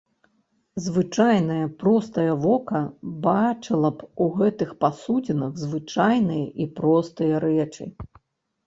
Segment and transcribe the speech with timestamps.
[0.85, 2.81] Звычайнае, простае вока
[3.27, 7.83] бачыла б у гэтых пасудзінах звычайныя і простыя рэчы.